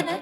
[0.00, 0.21] breathe.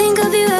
[0.00, 0.59] think of you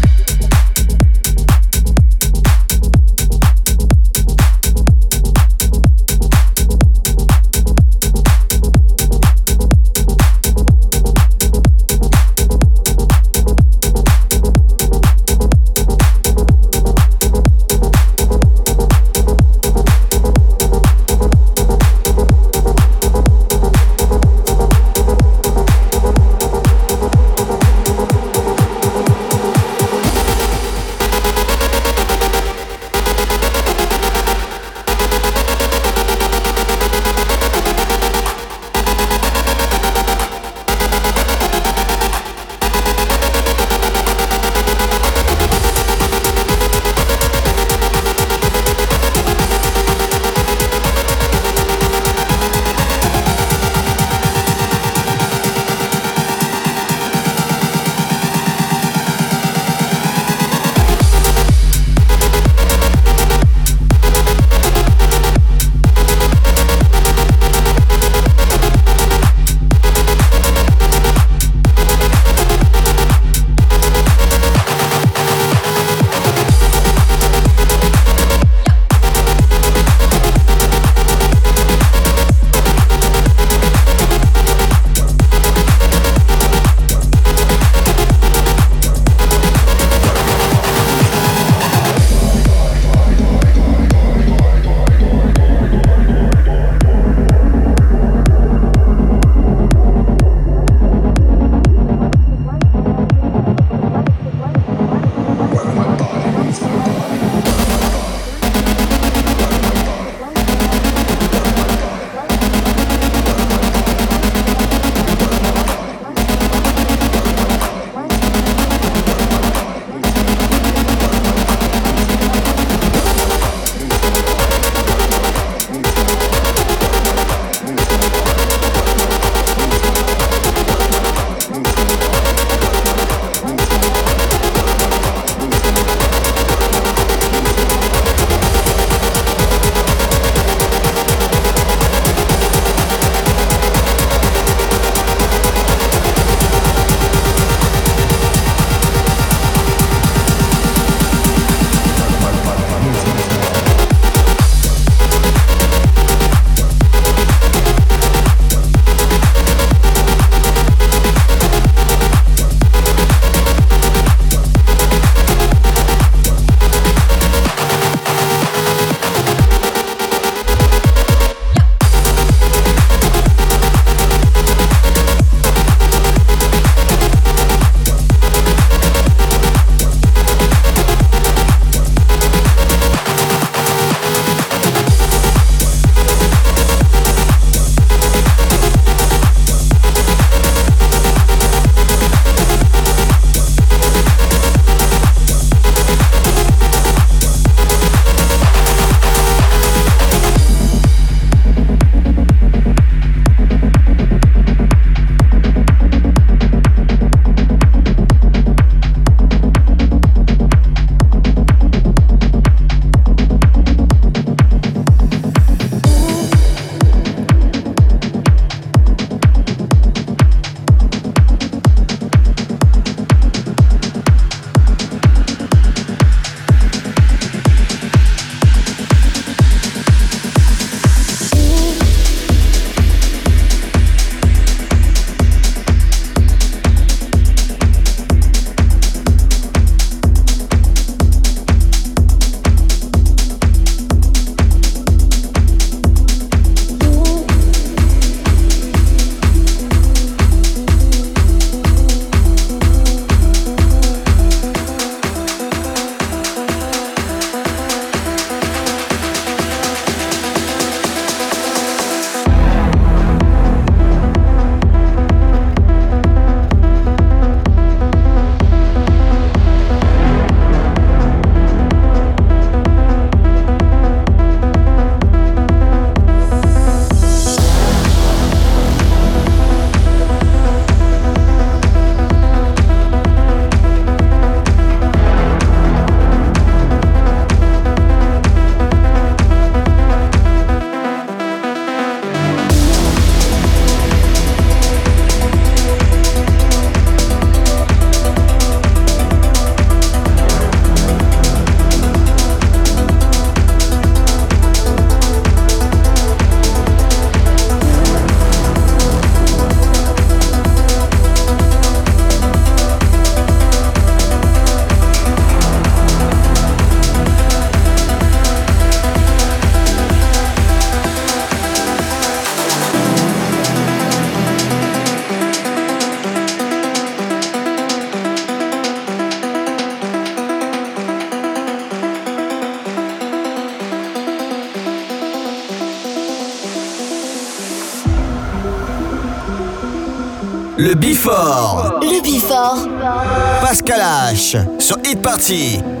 [344.71, 345.80] Sur Hit Party.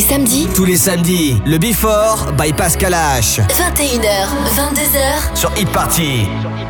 [0.00, 0.48] les samedis.
[0.54, 3.38] Tous les samedis, le Before by Pascal H.
[3.50, 5.36] 21h, 22h.
[5.36, 6.22] Sur Hit Party.
[6.24, 6.69] Le